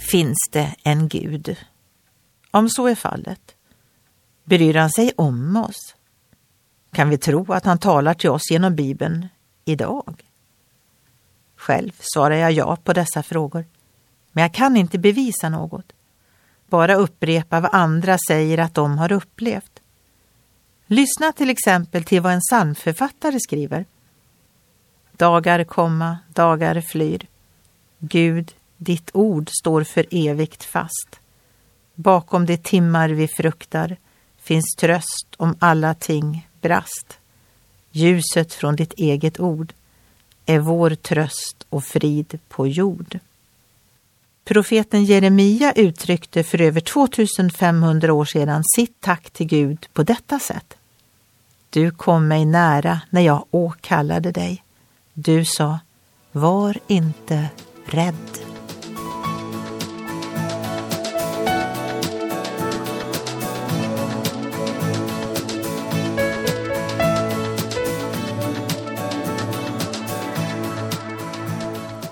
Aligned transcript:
finns 0.00 0.48
det 0.50 0.74
en 0.82 1.08
Gud. 1.08 1.56
Om 2.50 2.68
så 2.68 2.86
är 2.86 2.94
fallet, 2.94 3.54
bryr 4.44 4.74
han 4.74 4.90
sig 4.90 5.12
om 5.16 5.56
oss? 5.56 5.94
Kan 6.92 7.08
vi 7.08 7.18
tro 7.18 7.52
att 7.52 7.64
han 7.64 7.78
talar 7.78 8.14
till 8.14 8.30
oss 8.30 8.50
genom 8.50 8.76
Bibeln 8.76 9.28
idag? 9.64 10.24
Själv 11.56 11.92
svarar 12.14 12.34
jag 12.34 12.52
ja 12.52 12.76
på 12.76 12.92
dessa 12.92 13.22
frågor, 13.22 13.64
men 14.32 14.42
jag 14.42 14.54
kan 14.54 14.76
inte 14.76 14.98
bevisa 14.98 15.48
något. 15.48 15.92
Bara 16.66 16.94
upprepa 16.94 17.60
vad 17.60 17.74
andra 17.74 18.18
säger 18.28 18.58
att 18.58 18.74
de 18.74 18.98
har 18.98 19.12
upplevt. 19.12 19.80
Lyssna 20.86 21.32
till 21.32 21.50
exempel 21.50 22.04
till 22.04 22.20
vad 22.20 22.32
en 22.32 22.40
psalmförfattare 22.40 23.40
skriver. 23.40 23.84
Dagar 25.12 25.64
komma, 25.64 26.18
dagar 26.28 26.80
flyr. 26.80 27.26
Gud, 27.98 28.52
ditt 28.80 29.10
ord 29.12 29.50
står 29.60 29.84
för 29.84 30.06
evigt 30.10 30.64
fast. 30.64 31.20
Bakom 31.94 32.46
de 32.46 32.56
timmar 32.56 33.08
vi 33.08 33.28
fruktar 33.28 33.96
finns 34.42 34.74
tröst 34.78 35.26
om 35.36 35.56
alla 35.58 35.94
ting 35.94 36.48
brast. 36.60 37.18
Ljuset 37.90 38.54
från 38.54 38.76
ditt 38.76 38.92
eget 38.92 39.40
ord 39.40 39.72
är 40.46 40.58
vår 40.58 40.90
tröst 40.90 41.66
och 41.68 41.84
frid 41.84 42.38
på 42.48 42.66
jord. 42.66 43.18
Profeten 44.44 45.04
Jeremia 45.04 45.72
uttryckte 45.72 46.42
för 46.42 46.60
över 46.60 46.80
2500 46.80 48.12
år 48.12 48.24
sedan 48.24 48.62
sitt 48.76 49.00
tack 49.00 49.30
till 49.30 49.46
Gud 49.46 49.86
på 49.92 50.02
detta 50.02 50.38
sätt. 50.38 50.76
Du 51.70 51.90
kom 51.90 52.28
mig 52.28 52.44
nära 52.44 53.00
när 53.10 53.20
jag 53.20 53.44
åkallade 53.50 54.32
dig. 54.32 54.64
Du 55.14 55.44
sa, 55.44 55.78
var 56.32 56.78
inte 56.86 57.48
rädd. 57.84 58.39